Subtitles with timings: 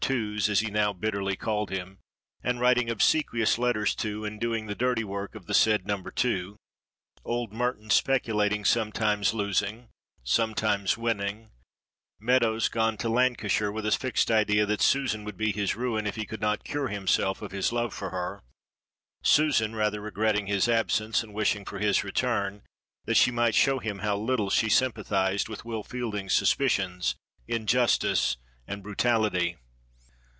[0.03, 1.97] 2's, as he now bitterly called him,
[2.43, 6.01] and writing obsequious letters to, and doing the dirty work of, the said No.
[6.03, 6.57] 2;
[7.23, 9.87] old Merton speculating, sometimes losing,
[10.23, 11.51] sometimes winning;
[12.19, 16.15] Meadows gone to Lancashire with a fixed idea that Susan would be his ruin if
[16.17, 18.41] he could not cure himself of his love for her;
[19.23, 22.63] Susan rather regretting his absence, and wishing for his return,
[23.05, 27.15] that she might show him how little she sympathized with Will Fielding's suspicions,
[27.47, 28.35] injustice
[28.67, 29.55] and brutality.